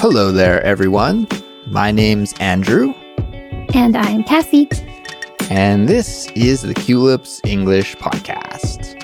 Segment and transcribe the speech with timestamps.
[0.00, 1.26] Hello there, everyone.
[1.66, 2.92] My name's Andrew,
[3.74, 4.66] And I'm Kassy.
[5.50, 8.94] and this is the Culips English Podcast.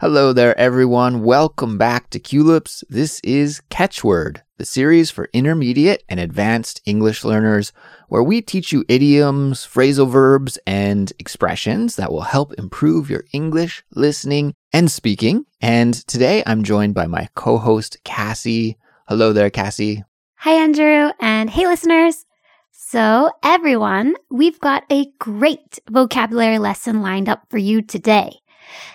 [0.00, 1.22] Hello there, everyone.
[1.22, 2.82] Welcome back to Culips.
[2.88, 7.72] This is Catchword, the series for intermediate and advanced English learners,
[8.08, 13.82] where we teach you idioms, phrasal verbs, and expressions that will help improve your English
[13.90, 15.44] listening and speaking.
[15.60, 18.76] And today I'm joined by my co host, Kassy.
[19.08, 20.04] Hello there, Kassy.
[20.36, 21.10] Hi, Andrew.
[21.20, 22.26] And hey, listeners.
[22.70, 28.40] So, everyone, we've got a great vocabulary lesson lined up for you today.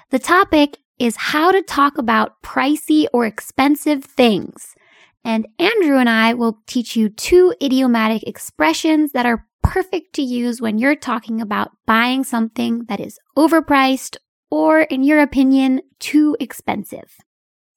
[0.10, 4.76] The topic is how to talk about pricey or expensive things.
[5.24, 10.62] And Andrew and I will teach you two idiomatic expressions that are perfect to use
[10.62, 14.18] when you're talking about buying something that is overpriced
[14.50, 17.18] or, in your opinion, too expensive.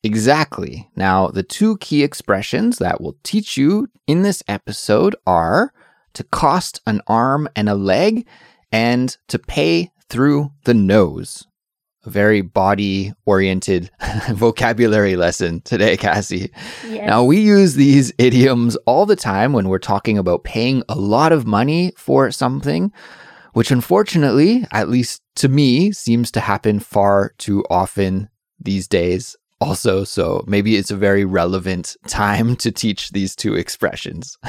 [0.02, 0.88] Exactly.
[0.96, 5.72] Now, the two key expressions that we'll teach you in this episode are
[6.14, 8.26] to cost an arm and a leg
[8.72, 11.46] and to pay through the nose.
[12.04, 13.90] A very body oriented
[14.30, 16.50] vocabulary lesson today, Kassy.
[16.88, 17.06] Yes.
[17.06, 21.32] Now, we use these idioms all the time when we're talking about paying a lot
[21.32, 22.92] of money for something,
[23.52, 28.28] which unfortunately, at least to me, seems to happen far too often
[28.58, 29.36] these days.
[29.60, 34.36] Also, so maybe it's a very relevant time to teach these two expressions.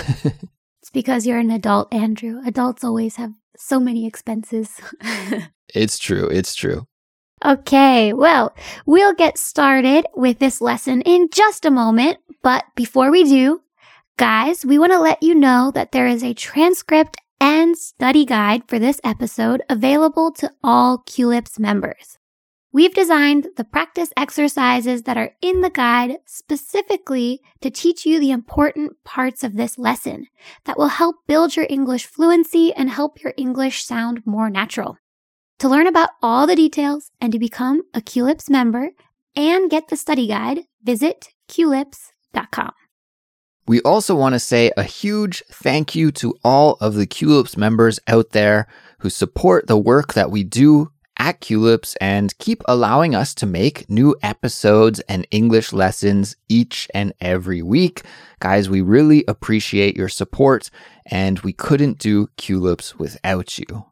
[0.83, 2.41] It's because you're an adult, Andrew.
[2.45, 4.81] Adults always have so many expenses.
[5.73, 6.85] it's true, it's true.
[7.45, 8.55] Okay, well,
[8.85, 12.19] we'll get started with this lesson in just a moment.
[12.41, 13.61] But before we do,
[14.17, 18.63] guys, we want to let you know that there is a transcript and study guide
[18.69, 22.17] for this episode available to all Culips members.
[22.71, 28.31] We've designed the practice exercises that are in the guide specifically to teach you the
[28.31, 30.27] important parts of this lesson
[30.63, 34.97] that will help build your English fluency and help your English sound more natural.
[35.63, 38.89] To learn about all the details and to become a Culips member
[39.33, 42.73] and get the study guide, visit culips.com.
[43.65, 47.97] We also want to say a huge thank you to all of the Culips members
[48.09, 48.67] out there
[48.99, 53.89] who support the work that we do at Culips and keep allowing us to make
[53.89, 58.01] new episodes and English lessons each and every week.
[58.41, 60.69] Guys, we really appreciate your support
[61.05, 63.85] and we couldn't do Culips without you.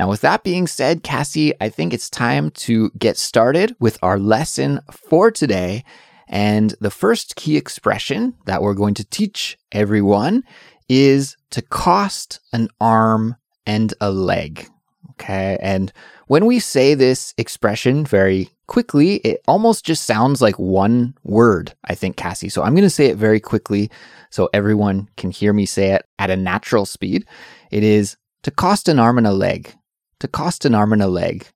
[0.00, 4.18] Now, with that being said, Kassy, I think it's time to get started with our
[4.18, 5.84] lesson for today.
[6.26, 10.44] And the first key expression that we're going to teach everyone
[10.88, 14.66] is to cost an arm and a leg.
[15.10, 15.58] Okay.
[15.60, 15.92] And
[16.28, 21.94] when we say this expression very quickly, it almost just sounds like one word, I
[21.94, 22.50] think, Kassy.
[22.50, 23.90] So I'm going to say it very quickly
[24.30, 27.26] so everyone can hear me say it at a natural speed.
[27.70, 29.74] It is to cost an arm and a leg.
[30.20, 31.46] To cost an arm and a leg.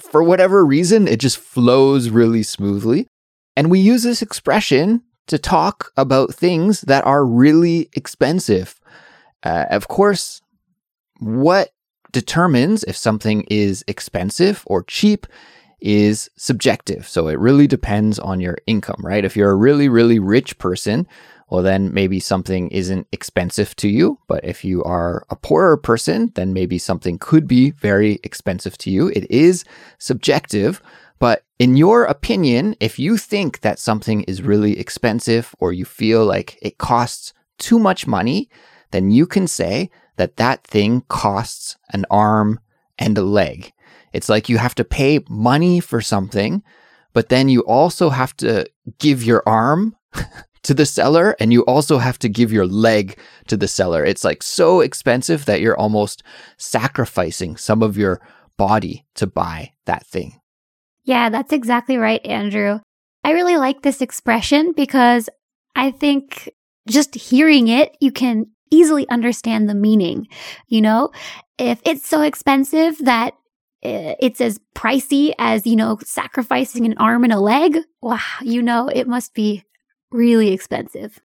[0.00, 3.06] For whatever reason, it just flows really smoothly.
[3.56, 8.80] And we use this expression to talk about things that are really expensive.
[9.42, 10.40] Uh, of course,
[11.18, 11.70] what
[12.12, 15.26] determines if something is expensive or cheap
[15.80, 17.08] is subjective.
[17.08, 19.24] So it really depends on your income, right?
[19.24, 21.06] If you're a really, really rich person,
[21.50, 24.18] well, then maybe something isn't expensive to you.
[24.28, 28.90] But if you are a poorer person, then maybe something could be very expensive to
[28.90, 29.08] you.
[29.08, 29.64] It is
[29.98, 30.80] subjective.
[31.18, 36.24] But in your opinion, if you think that something is really expensive or you feel
[36.24, 38.48] like it costs too much money,
[38.92, 42.60] then you can say that that thing costs an arm
[42.96, 43.72] and a leg.
[44.12, 46.62] It's like you have to pay money for something,
[47.12, 48.66] but then you also have to
[48.98, 49.96] give your arm
[50.62, 54.04] to the seller and you also have to give your leg to the seller.
[54.04, 56.22] It's like so expensive that you're almost
[56.58, 58.20] sacrificing some of your
[58.56, 60.40] body to buy that thing.
[61.04, 62.80] Yeah, that's exactly right, Andrew.
[63.24, 65.28] I really like this expression because
[65.74, 66.50] I think
[66.88, 70.28] just hearing it, you can easily understand the meaning.
[70.68, 71.10] You know,
[71.58, 73.34] if it's so expensive that
[73.82, 78.62] uh, it's as pricey as, you know, sacrificing an arm and a leg, wow, you
[78.62, 79.64] know, it must be
[80.10, 81.20] really expensive.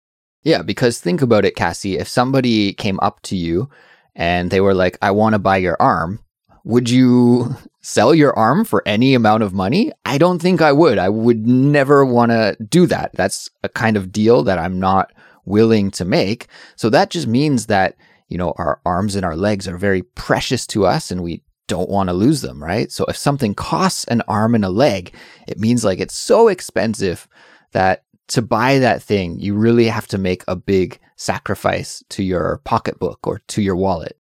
[0.42, 1.98] Yeah, because think about it, Kassy.
[1.98, 3.68] If somebody came up to you
[4.14, 6.20] and they were like, I want to buy your arm,
[6.64, 9.92] would you sell your arm for any amount of money?
[10.04, 10.98] I don't think I would.
[10.98, 13.10] I would never want to do that.
[13.14, 15.12] That's a kind of deal that I'm not
[15.44, 16.46] willing to make.
[16.76, 17.96] So that just means that,
[18.28, 21.90] you know, our arms and our legs are very precious to us and we don't
[21.90, 22.90] want to lose them, right?
[22.90, 25.14] So if something costs an arm and a leg,
[25.46, 27.28] it means like it's so expensive
[27.72, 32.60] that to buy that thing, you really have to make a big sacrifice to your
[32.64, 34.16] pocketbook or to your wallet.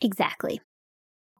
[0.00, 0.60] Exactly.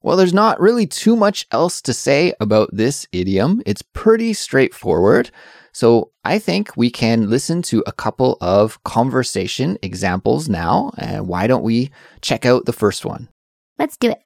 [0.03, 3.63] Well, there's not really too much else to say about this idiom.
[3.65, 5.31] It's pretty straightforward.
[5.73, 10.93] So I think we can listen to a couple of conversation examples now.
[10.99, 13.29] And why don't we check out the first one?
[13.79, 14.19] Let's do it.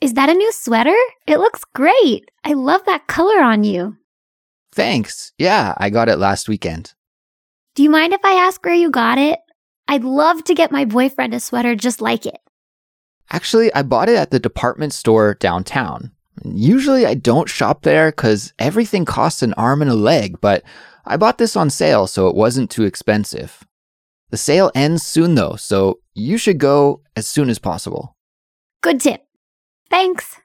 [0.00, 0.96] Is that a new sweater?
[1.26, 2.30] It looks great.
[2.44, 3.96] I love that color on you.
[4.76, 5.32] Thanks.
[5.38, 6.92] Yeah, I got it last weekend.
[7.74, 9.38] Do you mind if I ask where you got it?
[9.88, 12.38] I'd love to get my boyfriend a sweater just like it.
[13.30, 16.12] Actually, I bought it at the department store downtown.
[16.44, 20.62] Usually I don't shop there because everything costs an arm and a leg, but
[21.06, 23.64] I bought this on sale so it wasn't too expensive.
[24.28, 28.14] The sale ends soon though, so you should go as soon as possible.
[28.82, 29.22] Good tip.
[29.88, 30.36] Thanks.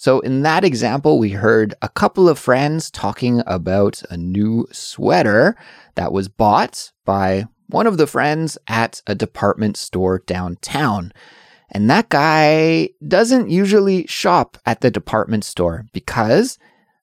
[0.00, 5.56] So, in that example, we heard a couple of friends talking about a new sweater
[5.94, 11.12] that was bought by one of the friends at a department store downtown.
[11.70, 16.58] And that guy doesn't usually shop at the department store because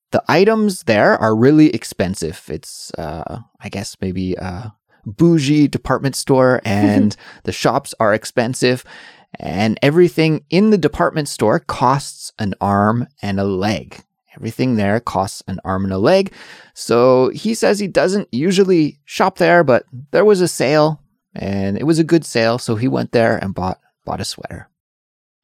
[0.09, 2.45] the items there are really expensive.
[2.49, 4.73] It's, uh, I guess, maybe a
[5.05, 8.83] bougie department store, and the shops are expensive.
[9.39, 14.03] And everything in the department store costs an arm and a leg.
[14.35, 16.31] Everything there costs an arm and a leg.
[16.73, 21.01] So he says he doesn't usually shop there, but there was a sale
[21.35, 22.59] and it was a good sale.
[22.59, 24.69] So he went there and bought, bought a sweater.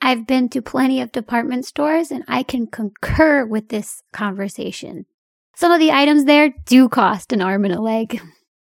[0.01, 5.05] I've been to plenty of department stores and I can concur with this conversation.
[5.55, 8.21] Some of the items there do cost an arm and a leg.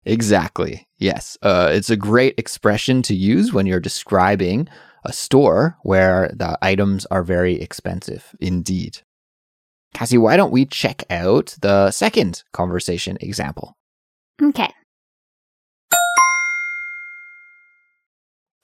[0.04, 0.86] Exactly.
[0.98, 1.38] Yes.
[1.42, 4.68] Uh, it's a great expression to use when you're describing
[5.04, 9.00] a store where the items are very expensive indeed.
[9.94, 13.76] Kassy, why don't we check out the second conversation example?
[14.40, 14.72] Okay.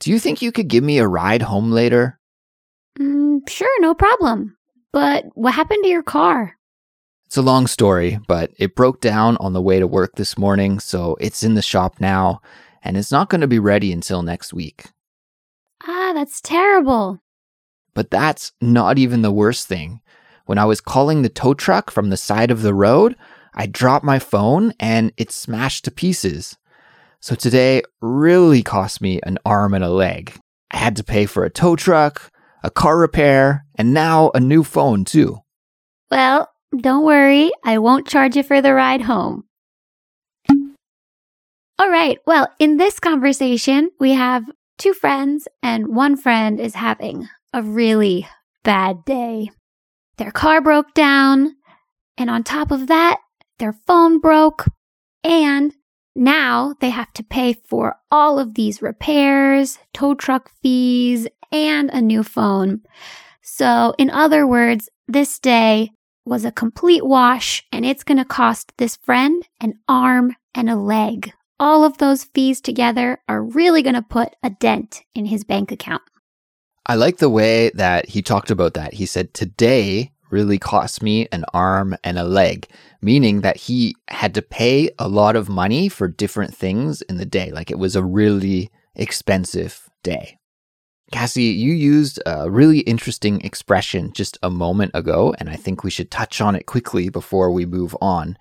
[0.00, 2.18] Do you think you could give me a ride home later?
[2.98, 4.56] Mm, sure, no problem.
[4.92, 6.54] But what happened to your car?
[7.26, 10.78] It's a long story, but it broke down on the way to work this morning,
[10.78, 12.40] so it's in the shop now,
[12.82, 14.86] and it's not going to be ready until next week.
[15.86, 17.20] Ah, that's terrible.
[17.94, 20.00] But that's not even the worst thing.
[20.46, 23.16] When I was calling the tow truck from the side of the road,
[23.54, 26.56] I dropped my phone and it smashed to pieces.
[27.20, 30.32] So today really cost me an arm and a leg.
[30.70, 32.30] I had to pay for a tow truck,
[32.62, 35.40] a car repair, and now a new phone too.
[36.10, 39.44] Well, don't worry, I won't charge you for the ride home.
[41.80, 47.28] All right, well, in this conversation, we have two friends, and one friend is having
[47.52, 48.26] a really
[48.62, 49.50] bad day.
[50.16, 51.56] Their car broke down,
[52.16, 53.18] and on top of that,
[53.58, 54.66] their phone broke,
[55.22, 55.74] and
[56.14, 62.00] now they have to pay for all of these repairs, tow truck fees, and a
[62.00, 62.82] new phone.
[63.42, 65.90] So, in other words, this day
[66.24, 70.76] was a complete wash, and it's going to cost this friend an arm and a
[70.76, 75.44] leg all of those fees together are really going to put a dent in his
[75.44, 76.02] bank account.
[76.86, 78.94] I like the way that he talked about that.
[78.94, 82.66] He said, Today really cost me an arm and a leg,
[83.02, 87.26] meaning that he had to pay a lot of money for different things in the
[87.26, 87.50] day.
[87.50, 90.38] Like it was a really expensive day.
[91.12, 95.90] Kassy, you used a really interesting expression just a moment ago, and I think we
[95.90, 98.36] should touch on it quickly before we move on.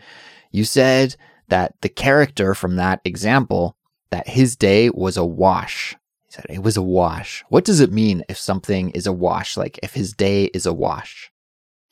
[0.51, 1.15] You said
[1.49, 3.75] that the character from that example,
[4.09, 5.95] that his day was a wash.
[6.25, 7.43] He said it was a wash.
[7.49, 9.57] What does it mean if something is a wash?
[9.57, 11.31] Like if his day is a wash?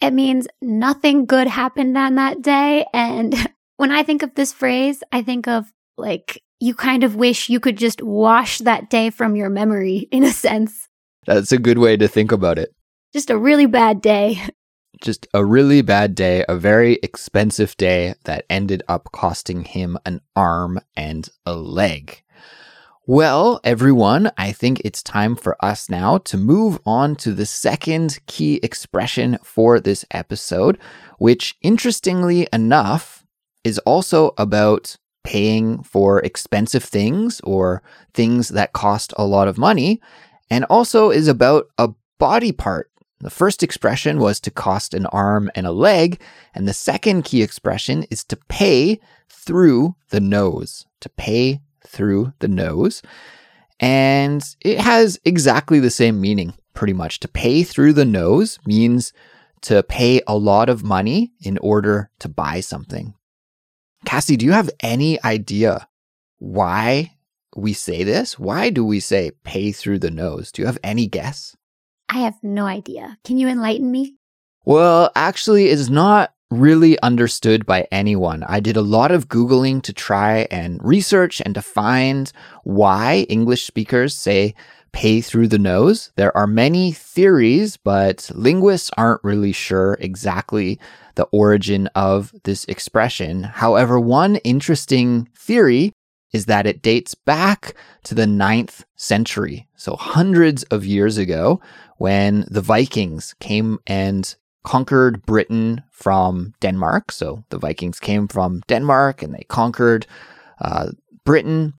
[0.02, 2.86] It means nothing good happened on that day.
[2.94, 3.34] And
[3.78, 7.60] when I think of this phrase, I think of like you kind of wish you
[7.60, 10.88] could just wash that day from your memory in a sense.
[11.26, 12.74] That's a good way to think about it.
[13.14, 14.42] Just a really bad day.
[15.02, 20.22] just a really bad day, a very expensive day that ended up costing him an
[20.36, 22.22] arm and a leg.
[23.08, 28.20] Well, everyone, I think it's time for us now to move on to the second
[28.26, 30.80] key expression for this episode,
[31.20, 33.24] which interestingly enough
[33.64, 37.84] is also about paying for expensive things or
[38.14, 40.02] things that cost a lot of money,
[40.50, 42.90] and also is about a body part
[43.26, 46.22] the first expression was to cost an arm and a leg,
[46.54, 50.86] and the second key expression is to pay through the nose.
[51.02, 53.02] To pay through the nose.
[53.80, 57.20] And it has exactly the same meaning, pretty much.
[57.22, 59.12] To pay through the nose means
[59.62, 63.16] to pay a lot of money in order to buy something.
[64.06, 65.88] Kassy, do you have any idea
[66.38, 67.16] why
[67.56, 68.38] we say this?
[68.38, 70.52] Why do we say pay through the nose?
[70.52, 71.56] Do you have any guess?
[72.10, 73.18] I have no idea.
[73.24, 74.16] Can you enlighten me?
[74.66, 78.44] Well, actually, it's not really understood by anyone.
[78.44, 82.32] I did a lot of Googling to try and research and to find
[82.64, 84.56] why English speakers say
[84.92, 86.12] pay through the nose.
[86.16, 90.80] There are many theories, but linguists aren't really sure exactly
[91.16, 93.44] the origin of this expression.
[93.44, 95.92] However, one interesting theory
[96.32, 99.68] is that it dates back to the ninth century.
[99.76, 101.62] So hundreds of years ago
[101.98, 107.12] when the Vikings came and conquered Britain from Denmark.
[107.12, 110.08] So the Vikings came from Denmark and they conquered
[110.60, 110.92] uh,
[111.24, 111.74] Britain.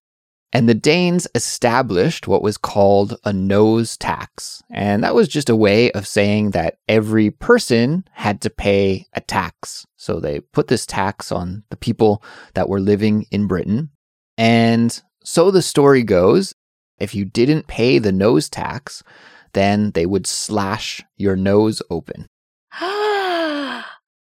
[0.52, 4.62] And the Danes established what was called a nose tax.
[4.70, 9.20] And that was just a way of saying that every person had to pay a
[9.20, 9.84] tax.
[9.96, 12.22] So they put this tax on the people
[12.54, 13.90] that were living in Britain.
[14.38, 16.54] And so the story goes
[16.98, 19.02] if you didn't pay the nose tax,
[19.52, 22.26] then they would slash your nose open.
[22.80, 23.84] a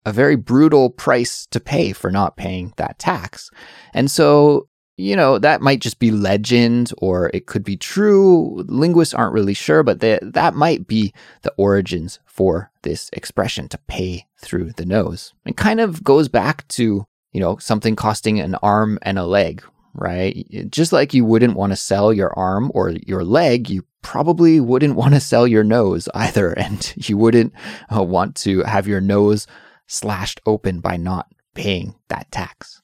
[0.06, 3.50] very brutal price to pay for not paying that tax.
[3.92, 4.68] And so
[5.00, 8.62] you know, that might just be legend or it could be true.
[8.68, 13.78] Linguists aren't really sure, but they, that might be the origins for this expression to
[13.88, 15.32] pay through the nose.
[15.46, 19.64] It kind of goes back to, you know, something costing an arm and a leg,
[19.94, 20.46] right?
[20.70, 24.96] Just like you wouldn't want to sell your arm or your leg, you probably wouldn't
[24.96, 26.52] want to sell your nose either.
[26.58, 27.52] And you wouldn't
[27.94, 29.46] uh, want to have your nose
[29.86, 32.80] slashed open by not paying that tax.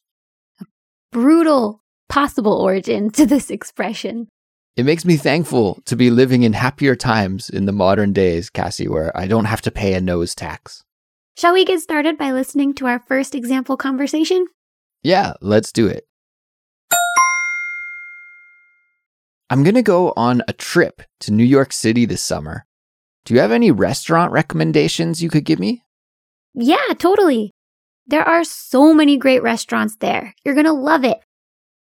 [0.60, 0.66] A
[1.12, 4.28] Brutal possible origin to this expression.
[4.76, 8.88] It makes me thankful to be living in happier times in the modern days, Kassy,
[8.88, 10.84] where I don't have to pay a nose tax.
[11.36, 14.46] Shall we get started by listening to our first example conversation?
[15.02, 16.06] Yeah, let's do it.
[19.48, 22.66] I'm going to go on a trip to New York City this summer.
[23.24, 25.84] Do you have any restaurant recommendations you could give me?
[26.54, 27.52] Yeah, totally.
[28.06, 30.34] There are so many great restaurants there.
[30.44, 31.18] You're going to love it.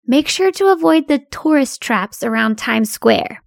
[0.07, 3.43] Make sure to avoid the tourist traps around Times Square.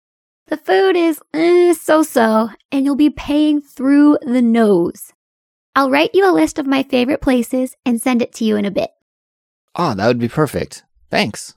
[0.48, 5.12] The food is eh, so so, and you'll be paying through the nose.
[5.76, 8.66] I'll write you a list of my favorite places and send it to you in
[8.66, 8.90] a bit.
[9.76, 10.84] Oh, that would be perfect.
[11.12, 11.54] Thanks.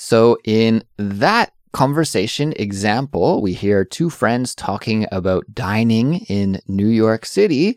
[0.00, 7.26] So, in that conversation example, we hear two friends talking about dining in New York
[7.26, 7.76] City,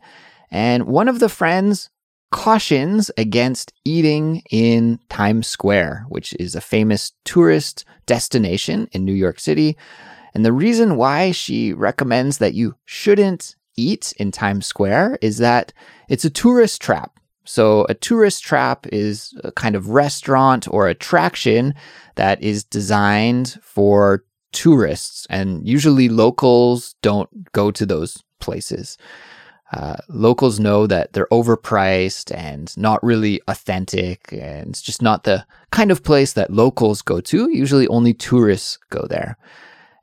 [0.51, 1.89] and one of the friends
[2.29, 9.39] cautions against eating in Times Square, which is a famous tourist destination in New York
[9.39, 9.75] City.
[10.35, 15.73] And the reason why she recommends that you shouldn't eat in Times Square is that
[16.07, 17.19] it's a tourist trap.
[17.43, 21.73] So, a tourist trap is a kind of restaurant or attraction
[22.15, 28.97] that is designed for tourists, and usually locals don't go to those places.
[29.73, 35.45] Uh, locals know that they're overpriced and not really authentic, and it's just not the
[35.71, 37.49] kind of place that locals go to.
[37.49, 39.37] Usually, only tourists go there.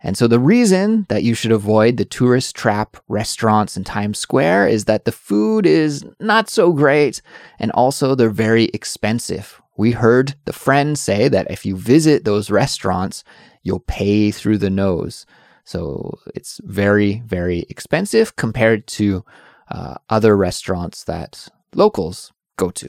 [0.00, 4.68] And so, the reason that you should avoid the tourist trap restaurants in Times Square
[4.68, 7.20] is that the food is not so great,
[7.58, 9.60] and also they're very expensive.
[9.76, 13.24] We heard the friend say that if you visit those restaurants,
[13.62, 15.26] you'll pay through the nose.
[15.64, 19.24] So, it's very, very expensive compared to
[19.68, 22.88] uh, other restaurants that locals go to.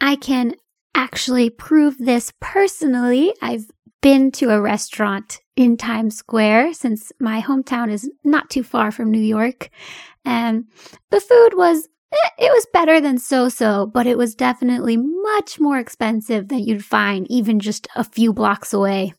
[0.00, 0.54] I can
[0.94, 3.34] actually prove this personally.
[3.42, 3.70] I've
[4.04, 9.10] been to a restaurant in Times Square since my hometown is not too far from
[9.10, 9.70] New York.
[10.26, 10.66] And
[11.08, 15.58] the food was, eh, it was better than so so, but it was definitely much
[15.58, 19.14] more expensive than you'd find even just a few blocks away.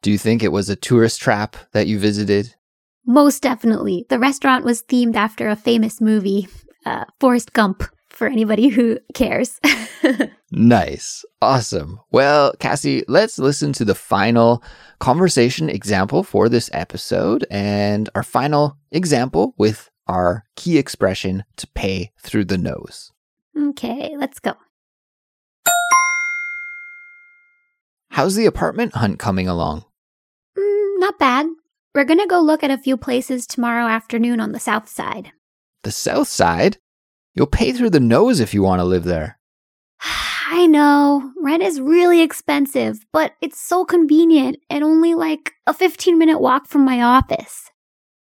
[0.00, 2.54] Do you think it was a tourist trap that you visited?
[3.04, 4.06] Most definitely.
[4.10, 6.46] The restaurant was themed after a famous movie,
[6.86, 9.58] uh, Forrest Gump, for anybody who cares.
[10.50, 11.24] nice.
[11.42, 12.00] Awesome.
[12.10, 14.62] Well, Kassy, let's listen to the final
[14.98, 22.12] conversation example for this episode and our final example with our key expression to pay
[22.20, 23.12] through the nose.
[23.56, 24.54] Okay, let's go.
[28.10, 29.84] How's the apartment hunt coming along?
[30.58, 31.46] Mm, not bad.
[31.94, 35.32] We're going to go look at a few places tomorrow afternoon on the south side.
[35.82, 36.78] The south side?
[37.34, 39.39] You'll pay through the nose if you want to live there.
[40.52, 46.18] I know, rent is really expensive, but it's so convenient and only like a 15
[46.18, 47.70] minute walk from my office.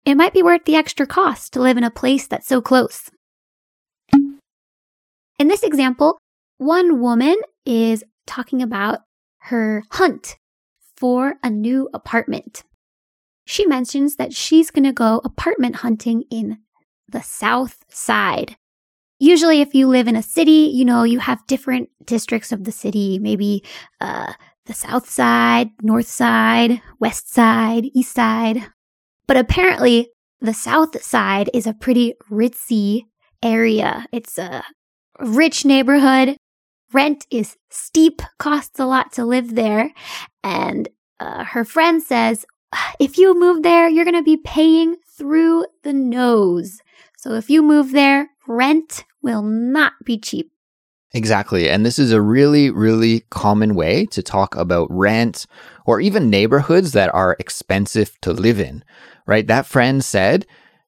[0.04, 3.10] It might be worth the extra cost to live in a place that's so close.
[4.12, 6.18] In this example,
[6.58, 9.04] one woman is talking about
[9.44, 10.36] her hunt
[10.98, 12.64] for a new apartment.
[13.46, 16.58] She mentions that she's going to go apartment hunting in
[17.08, 18.58] the South Side.
[19.20, 22.72] Usually, if you live in a city, you know, you have different districts of the
[22.72, 23.64] city, maybe
[24.00, 24.34] uh,
[24.66, 28.64] the South Side, North Side, West Side, East Side.
[29.28, 30.10] But apparently,
[30.40, 33.06] the South Side is a pretty ritzy
[33.42, 34.06] area.
[34.12, 34.64] It's a
[35.20, 36.38] rich neighborhood.
[36.94, 39.92] Rent is steep, costs a lot to live there.
[40.44, 42.46] And uh, her friend says,
[43.00, 46.80] if you move there, you're going to be paying through the nose.
[47.18, 50.52] So if you move there, rent will not be cheap.
[51.14, 51.70] Exactly.
[51.70, 55.46] And this is a really, really common way to talk about rent
[55.86, 58.84] or even neighborhoods that are expensive to live in,
[59.26, 59.48] right?
[59.48, 60.46] That friend said,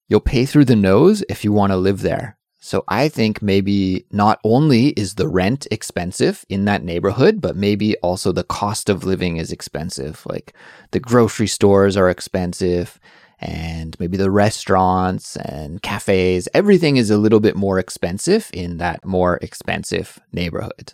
[0.08, 2.38] you'll pay through the nose if you want to live there.
[2.60, 7.96] So I think maybe not only is the rent expensive in that neighborhood, but maybe
[7.98, 10.25] also the cost of living is expensive.
[10.25, 10.54] Like
[10.92, 13.00] the grocery stores are expensive
[13.41, 19.05] and maybe the restaurants and cafes, everything is a little bit more expensive in that
[19.05, 20.93] more expensive neighborhood.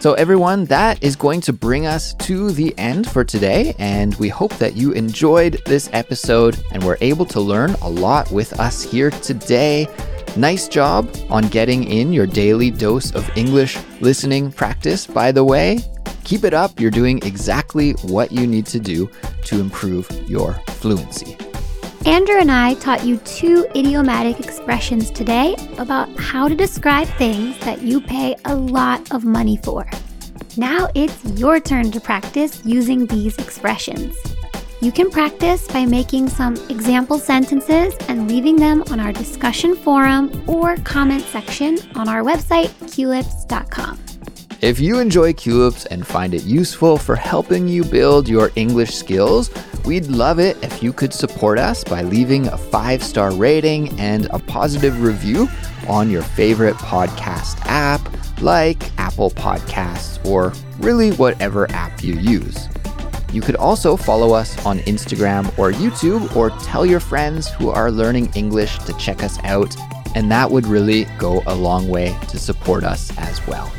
[0.00, 3.74] So, everyone, that is going to bring us to the end for today.
[3.80, 8.30] And we hope that you enjoyed this episode and were able to learn a lot
[8.30, 9.88] with us here today.
[10.36, 15.80] Nice job on getting in your daily dose of English listening practice, by the way.
[16.24, 16.78] Keep it up.
[16.78, 19.10] You're doing exactly what you need to do
[19.44, 21.36] to improve your fluency.
[22.06, 27.82] Andrew and I taught you two idiomatic expressions today about how to describe things that
[27.82, 29.88] you pay a lot of money for.
[30.56, 34.16] Now it's your turn to practice using these expressions.
[34.80, 40.44] You can practice by making some example sentences and leaving them on our discussion forum
[40.46, 43.98] or comment section on our website, culips.com.
[44.60, 49.50] If you enjoy Culips and find it useful for helping you build your English skills,
[49.84, 54.26] we'd love it if you could support us by leaving a five star rating and
[54.30, 55.48] a positive review
[55.88, 58.00] on your favorite podcast app,
[58.40, 62.68] like Apple Podcasts or really whatever app you use.
[63.32, 67.90] You could also follow us on Instagram or YouTube or tell your friends who are
[67.90, 69.76] learning English to check us out,
[70.14, 73.70] and that would really go a long way to support us as well.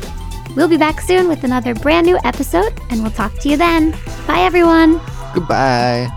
[0.56, 3.92] We'll be back soon with another brand new episode, and we'll talk to you then.
[4.26, 5.00] Bye, everyone.
[5.34, 6.10] Goodbye.